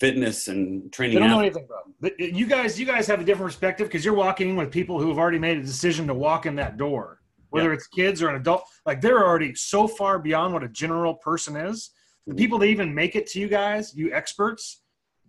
[0.00, 1.14] fitness and training.
[1.14, 1.84] They don't know anything about.
[2.00, 5.00] But you guys, you guys have a different perspective because you're walking in with people
[5.00, 7.74] who have already made a decision to walk in that door, whether Yeah.
[7.74, 8.64] it's kids or an adult.
[8.84, 11.90] Like they're already so far beyond what a general person is.
[12.26, 12.38] The Mhm.
[12.38, 14.82] people that even make it to you guys, you experts,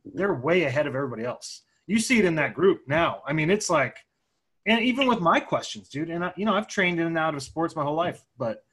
[0.05, 1.63] they're way ahead of everybody else.
[1.85, 3.21] You see it in that group now.
[3.27, 3.97] I mean, it's like,
[4.65, 6.09] and even with my questions, dude.
[6.09, 8.63] And I, you know, I've trained in and out of sports my whole life, but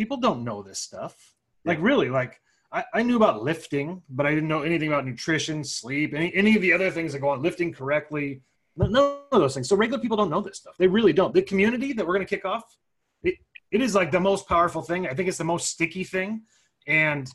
[0.00, 1.34] people don't know this stuff.
[1.66, 2.40] Like really, like
[2.72, 6.56] I, I knew about lifting, but I didn't know anything about nutrition, sleep, any any
[6.56, 8.40] of the other things that go on, lifting correctly.
[8.76, 9.68] None of those things.
[9.68, 10.76] So regular people don't know this stuff.
[10.78, 11.34] They really don't.
[11.34, 12.64] The community that we're going to kick off,
[13.22, 13.34] it,
[13.70, 15.06] it is like the most powerful thing.
[15.06, 16.42] I think it's the most sticky thing.
[16.86, 17.30] And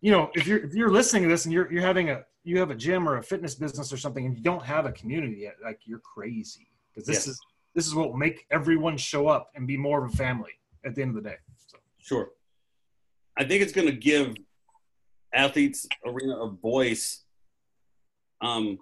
[0.00, 2.58] you know, if you're if you're listening to this and you're you're having a you
[2.58, 5.36] have a gym or a fitness business or something and you don't have a community
[5.42, 7.26] yet, like you're crazy because this Yes.
[7.28, 7.40] is
[7.76, 10.52] this is what will make everyone show up and be more of a family
[10.84, 11.36] at the end of the day.
[12.04, 12.28] Sure.
[13.36, 14.34] I think it's going to give
[15.32, 17.22] athletes arena a voice
[18.42, 18.78] um,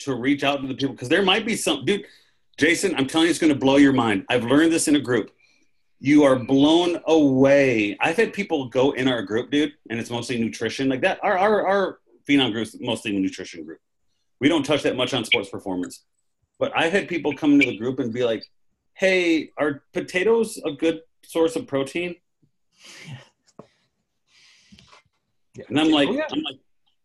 [0.00, 2.04] to reach out to the people because there might be some dude.
[2.58, 4.26] Jason, I'm telling you, it's going to blow your mind.
[4.28, 5.30] I've learned this in a group.
[6.00, 7.96] You are blown away.
[8.00, 11.20] I've had people go in our group, dude, and it's mostly nutrition like that.
[11.22, 13.80] Our our our phenom group is mostly a nutrition group.
[14.40, 16.04] We don't touch that much on sports performance,
[16.58, 18.44] but I've had people come into the group and be like,
[18.94, 22.16] "Hey, are potatoes a good source of protein?"
[25.68, 26.26] And I'm like, Oh, yeah.
[26.30, 26.56] I'm like,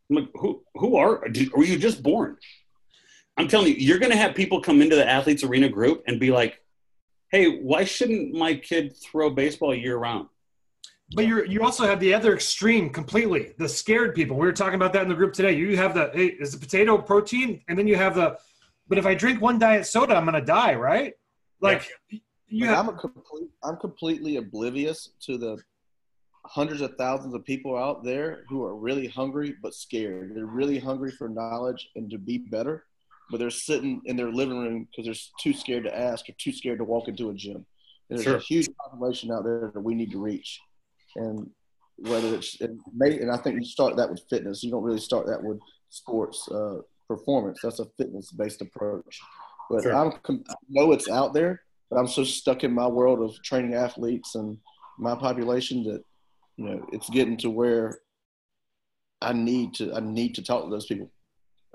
[0.10, 1.23] I'm like, who, who are,
[1.55, 2.38] were you just born?
[3.38, 6.19] I'm telling you, you're going to have people come into the athletes arena group and
[6.19, 6.62] be like,
[7.32, 10.27] hey, why shouldn't my kid throw baseball year round?
[11.15, 13.53] But you you also have the other extreme completely.
[13.58, 14.38] The scared people.
[14.38, 15.53] We were talking about that in the group today.
[15.53, 18.38] You have the hey, is the potato protein, and then you have the.
[18.88, 21.13] But if I drink one diet soda, I'm gonna die, right?
[21.62, 22.19] Like you
[22.51, 22.89] Like, have.
[22.89, 25.57] I'm a complete, I'm completely oblivious to the
[26.45, 30.31] hundreds of thousands of people out there who are really hungry but scared.
[30.35, 32.85] They're really hungry for knowledge and to be better,
[33.29, 36.51] but they're sitting in their living room because they're too scared to ask or too
[36.51, 37.57] scared to walk into a gym.
[38.09, 38.38] And there's Sure.
[38.38, 40.59] a huge population out there that we need to reach,
[41.15, 41.49] and
[41.97, 44.63] whether it's it may, and I think you start that with fitness.
[44.63, 45.59] You don't really start that with
[45.89, 47.59] sports uh, performance.
[47.62, 49.19] That's a fitness based approach.
[49.69, 49.93] But Sure.
[49.93, 50.13] I'm
[50.49, 54.36] I know it's out there, but I'm so stuck in my world of training athletes
[54.36, 54.58] and
[54.97, 56.04] my population that
[56.58, 57.99] you know it's getting to where
[59.21, 61.10] I need to I need to talk to those people.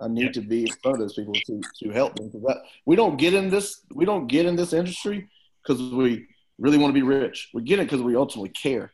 [0.01, 0.33] I need Yeah.
[0.33, 2.31] to be in front of those people to, to help them.
[2.33, 5.29] that, we don't get in this we don't get in this industry
[5.63, 6.27] because we
[6.59, 7.51] really want to be rich.
[7.55, 8.93] We get it because we ultimately care,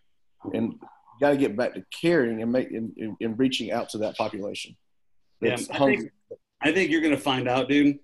[0.55, 0.75] and
[1.21, 4.17] got to get back to caring and make and, and, and reaching out to that
[4.17, 4.77] population.
[5.43, 6.13] Yeah, I think-
[6.63, 8.01] I think you're going to find out, dude,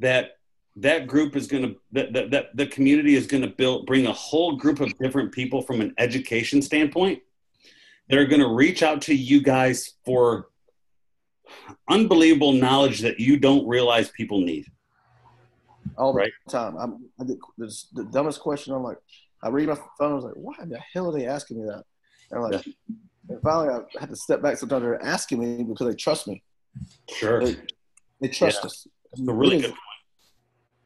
[0.00, 0.37] that
[0.76, 4.06] that group is going to that, that, that the community is going to build bring
[4.06, 7.20] a whole group of different people from an education standpoint
[8.08, 10.48] that are going to reach out to you guys for
[11.88, 14.66] unbelievable knowledge that you don't realize people need.
[15.96, 16.32] all the Right.
[16.48, 16.76] time.
[16.76, 18.72] I'm, I get this, the dumbest question.
[18.74, 18.98] I'm like,
[19.42, 20.12] I read my phone.
[20.12, 21.82] I was like, why the hell are they asking me that?
[22.30, 22.64] And I'm like,
[23.28, 24.56] and finally, I had to step back.
[24.58, 26.42] Sometimes they're asking me because they trust me.
[27.10, 27.40] Sure.
[27.40, 27.56] They,
[28.20, 28.66] they trust Yeah.
[28.66, 28.86] us.
[29.12, 29.74] It's a really good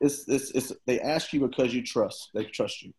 [0.02, 2.30] It's, it's, it's, they ask you because you trust.
[2.34, 2.92] They trust you.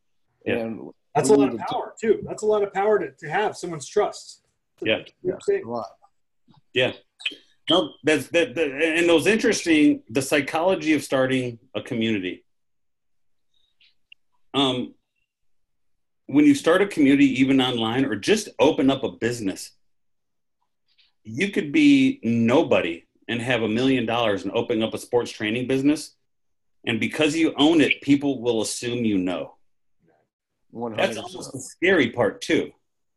[0.45, 0.55] Yeah.
[0.55, 2.23] And That's a lot need of to- power too.
[2.25, 4.41] That's a lot of power to, to have someone's trust.
[4.81, 4.99] Yeah.
[5.21, 5.33] Yeah.
[5.45, 5.63] Thing.
[5.67, 6.95] Right.
[7.69, 12.43] No, that's that, that and those interesting the psychology of starting a community.
[14.53, 14.95] Um
[16.25, 19.71] when you start a community even online or just open up a business,
[21.23, 25.67] you could be nobody and have a million dollars and open up a sports training
[25.67, 26.15] business.
[26.85, 29.55] And because you own it, people will assume you know.
[30.71, 32.71] One That's almost the scary part too,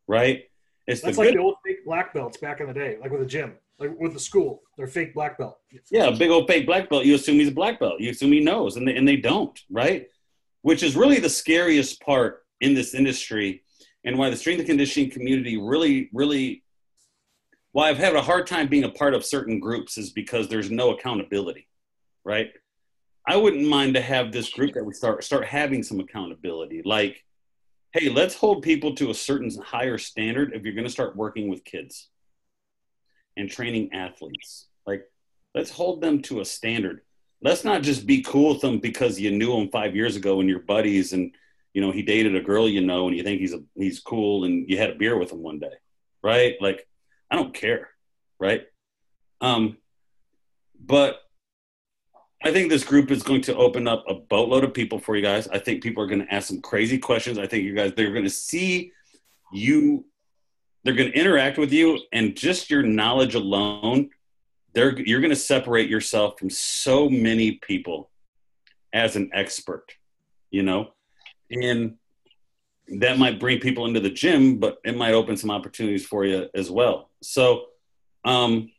[0.07, 0.45] right?
[0.87, 3.23] It's the like good the old fake black belts back in the day, like with
[3.23, 4.63] a gym, like with the school.
[4.77, 5.59] They're fake black belt.
[5.91, 7.07] Yeah, a big old fake black belt.
[7.07, 7.99] You assume he's a black belt.
[7.99, 10.07] You assume he knows, and they, and they don't, right?
[10.63, 13.63] Which is really the scariest part in this industry,
[14.05, 16.63] and why the strength and conditioning community really, really,
[17.73, 20.71] why I've had a hard time being a part of certain groups is because there's
[20.71, 21.69] no accountability,
[22.23, 22.53] right?
[23.27, 27.25] I wouldn't mind to have this group that we start start having some accountability, like,
[27.93, 31.49] hey, let's hold people to a certain higher standard if you're going to start working
[31.49, 32.09] with kids
[33.37, 35.05] and training athletes, like
[35.55, 37.03] let's hold them to a standard.
[37.43, 40.49] Let's not just be cool with them because you knew him five years ago and
[40.49, 41.35] you're buddies and
[41.75, 44.45] you know he dated a girl you know and you think he's a, he's cool
[44.45, 45.75] and you had a beer with him one day,
[46.23, 46.55] right?
[46.61, 46.87] Like
[47.31, 47.91] I don't care,
[48.39, 48.63] right?
[49.41, 49.77] Um,
[50.79, 51.21] but
[52.45, 55.23] I think this group is going to open up a boatload of people for you
[55.23, 55.49] guys.
[55.49, 57.39] I think people are going to ask some crazy questions.
[57.39, 58.93] I think you guys they're going to see
[59.53, 60.05] you
[60.85, 64.11] they're going to interact with you and just your knowledge alone
[64.73, 68.11] they're you're going to separate yourself from so many people
[68.93, 69.93] as an expert
[70.51, 70.89] you know
[71.51, 71.97] and
[72.89, 76.49] that might bring people into the gym but it might open some opportunities for you
[76.55, 77.67] as well so
[78.25, 78.71] um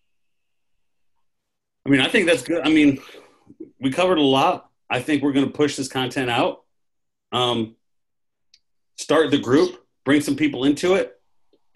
[1.85, 2.99] i mean i think that's good i mean
[3.79, 6.63] we covered a lot i think we're going to push this content out
[7.31, 7.75] um
[8.95, 11.17] start the group bring some people into it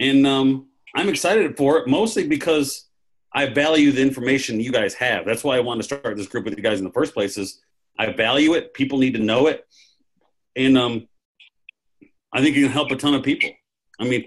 [0.02, 2.90] and um, I'm excited for it mostly because
[3.32, 5.26] I value the information you guys have.
[5.26, 7.38] That's why I wanted to start this group with you guys in the first place.
[7.38, 7.62] Is
[7.98, 8.74] I value it.
[8.74, 9.66] People need to know it,
[10.56, 11.08] and um,
[12.34, 13.52] I think it can help a ton of people.
[14.00, 14.26] I mean,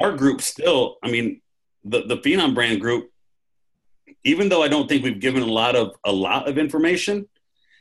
[0.00, 0.96] our group still.
[1.02, 1.42] I mean,
[1.84, 3.10] the the Phenom brand group.
[4.24, 7.28] Even though I don't think we've given a lot of a lot of information,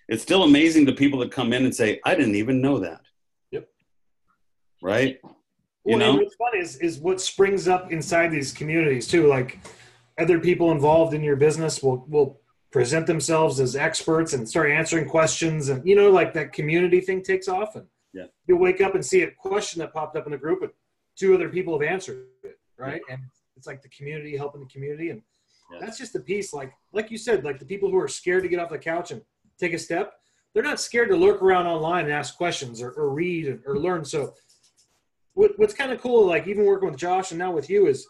[0.07, 3.01] it's still amazing the people that come in and say, "I didn't even know that."
[3.51, 3.67] Yep.
[4.81, 5.19] Right.
[5.23, 9.27] You well, know, what's fun is is what springs up inside these communities too.
[9.27, 9.59] Like
[10.17, 15.07] other people involved in your business will will present themselves as experts and start answering
[15.07, 18.25] questions, and you know, like that community thing takes off, and yeah.
[18.47, 20.71] you'll wake up and see a question that popped up in the group, and
[21.15, 23.01] two other people have answered it, right?
[23.09, 23.21] And
[23.55, 25.21] it's like the community helping the community, and
[25.79, 26.53] that's just the piece.
[26.53, 29.11] Like like you said, like the people who are scared to get off the couch
[29.11, 29.21] and
[29.59, 30.13] take a step,
[30.53, 34.05] they're not scared to lurk around online and ask questions or, or read or learn.
[34.05, 34.33] So
[35.33, 38.07] what, what's kind of cool, like even working with Josh and now with you, is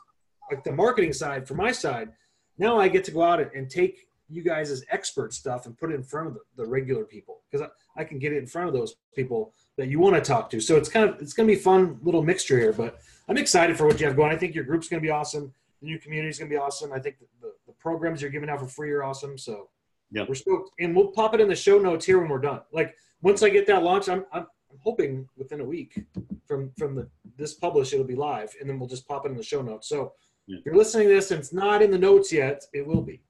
[0.50, 2.10] like the marketing side for my side.
[2.58, 5.92] Now I get to go out and take you guys as expert stuff and put
[5.92, 8.48] it in front of the, the regular people because I, I, can get it in
[8.48, 10.60] front of those people that you want to talk to.
[10.60, 12.74] So it's kind of it's going to be fun little mixture here.
[12.74, 14.32] But I'm excited for what you have going.
[14.32, 15.54] I think your group's going to be awesome.
[15.86, 16.92] The new community is going to be awesome.
[16.92, 19.38] I think the, the, the, programs you're giving out for free are awesome.
[19.38, 19.70] So
[20.10, 22.62] yeah, we're stoked, and we'll pop it in the show notes here when we're done.
[22.72, 26.04] Like once I get that launch, I'm I'm, I'm hoping within a week
[26.48, 27.08] from from the
[27.38, 29.88] this publish it'll be live and then we'll just pop it in the show notes
[29.90, 30.14] so
[30.48, 30.58] yeah.
[30.58, 33.22] if you're listening to this and it's not in the notes yet it will be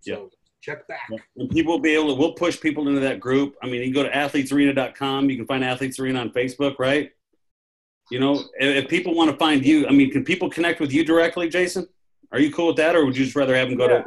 [0.00, 0.18] so yeah.
[0.60, 3.66] check back and people will be able to we'll push people into that group i
[3.66, 7.12] mean you can go to athletesarena.com you can find athletes arena on facebook right
[8.10, 11.04] you know if people want to find you i mean can people connect with you
[11.04, 11.86] directly jason
[12.32, 14.02] are you cool with that or would you just rather have them go yeah.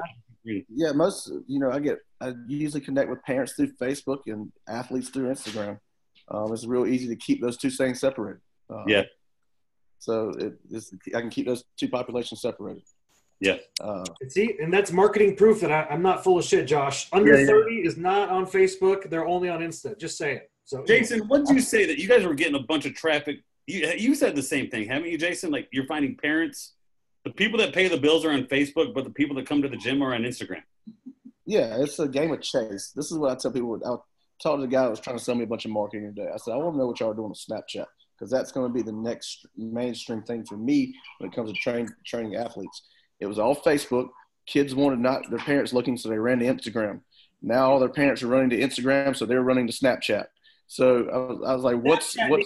[0.46, 4.52] to yeah most you know i get i usually connect with parents through facebook and
[4.68, 5.80] athletes through instagram
[6.30, 9.04] um, it's real easy to keep those two things separated um, yeah
[10.00, 12.84] so it is, I can keep those two populations separated.
[13.40, 13.58] Yeah.
[13.80, 17.08] Uh, See, and that's marketing proof that I, am not full of shit, Josh.
[17.12, 17.48] Under yeah, yeah.
[17.48, 19.10] 30 is not on Facebook.
[19.10, 19.98] They're only on Insta.
[19.98, 20.42] Just saying.
[20.66, 23.38] So, Jason, what did you say that you guys were getting a bunch of traffic?
[23.68, 25.52] You, you said the same thing, haven't you, Jason?
[25.52, 26.74] Like you're finding parents,
[27.28, 29.68] the people that pay the bills are on Facebook, but the people that come to
[29.68, 30.64] the gym are on Instagram.
[31.46, 32.94] Yeah, it's a game of chase.
[32.96, 33.78] This is what I tell people.
[33.86, 33.96] I
[34.42, 36.30] talked to the guy that was trying to sell me a bunch of marketing today.
[36.34, 37.86] I said, I want to know what y'all are doing on Snapchat
[38.18, 41.60] because that's going to be the next mainstream thing for me when it comes to
[41.60, 42.84] train, training athletes.
[43.20, 44.08] It was all Facebook.
[44.46, 47.02] Kids wanted not their parents looking, so they ran to Instagram.
[47.42, 50.28] Now all their parents are running to Instagram, so they're running to Snapchat.
[50.68, 52.42] So I was, I was like, "What's what?"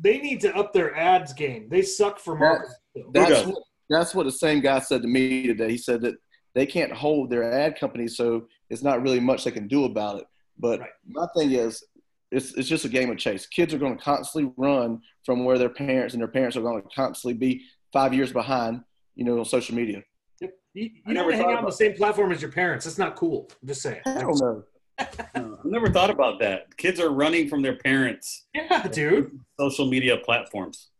[0.00, 1.68] They need to up their ads game.
[1.68, 2.74] They suck for marketing.
[3.12, 3.62] That, that's what,
[3.92, 5.70] that's what the same guy said to me today.
[5.70, 6.14] He said that
[6.54, 10.20] they can't hold their ad company, so it's not really much they can do about
[10.20, 10.26] it.
[10.58, 10.90] But right.
[11.08, 11.82] my thing is,
[12.30, 13.46] it's, it's just a game of chase.
[13.46, 16.82] Kids are going to constantly run from where their parents and their parents are going
[16.82, 17.62] to constantly be
[17.92, 18.82] five years behind,
[19.14, 20.02] you know, on social media.
[20.40, 20.50] Yep.
[20.74, 22.84] You, you don't hang out on the same platform as your parents.
[22.84, 23.48] That's not cool.
[23.60, 24.00] I'm just saying.
[24.06, 24.62] I don't know.
[24.98, 26.76] I never thought about that.
[26.76, 28.46] Kids are running from their parents.
[28.54, 29.38] Yeah, dude.
[29.58, 30.90] Social media platforms.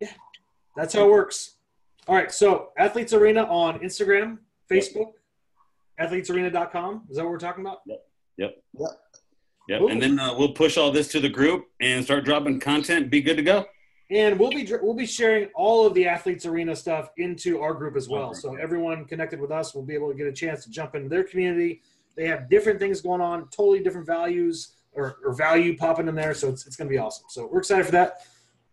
[0.00, 0.12] Yeah,
[0.76, 1.56] that's how it works.
[2.08, 4.38] All right, so Athletes Arena on Instagram,
[4.70, 5.12] Facebook,
[5.98, 6.10] yep.
[6.10, 7.04] athletesarena.com.
[7.10, 7.80] Is that what we're talking about?
[7.86, 8.06] Yep.
[8.38, 8.56] Yep.
[8.78, 8.88] Yep.
[9.68, 9.82] Yep.
[9.90, 13.10] And then uh, we'll push all this to the group and start dropping content.
[13.10, 13.66] Be good to go.
[14.10, 17.96] And we'll be we'll be sharing all of the athletes arena stuff into our group
[17.96, 18.34] as well.
[18.34, 21.08] So everyone connected with us will be able to get a chance to jump into
[21.08, 21.82] their community.
[22.16, 26.34] They have different things going on, totally different values or, or value popping in there.
[26.34, 27.26] So it's, it's going to be awesome.
[27.28, 28.26] So we're excited for that.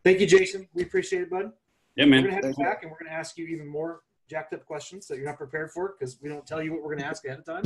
[0.04, 0.68] Thank you, Jason.
[0.74, 1.52] We appreciate it, bud.
[1.98, 2.24] Yeah, man.
[2.24, 4.54] We're going to have you back and we're going to ask you even more jacked
[4.54, 7.00] up questions that you're not prepared for because we don't tell you what we're going
[7.00, 7.64] to ask ahead of time.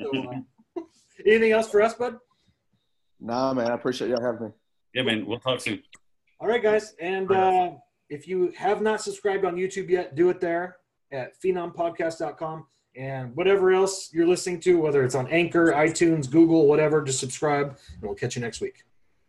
[0.00, 0.40] So,
[0.78, 0.82] uh,
[1.26, 2.16] anything else for us, bud?
[3.20, 4.52] Nah, man, I appreciate y'all having me.
[4.94, 5.82] Yeah, man, we'll talk soon.
[6.40, 7.72] All right, guys, and uh,
[8.08, 10.76] if you have not subscribed on YouTube yet, do it there
[11.12, 17.02] at phenompodcast.com and whatever else you're listening to, whether it's on Anchor, iTunes, Google, whatever,
[17.02, 18.84] just subscribe, and we'll catch you next week.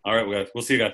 [0.06, 0.48] All right, guys.
[0.56, 0.94] We'll see you guys.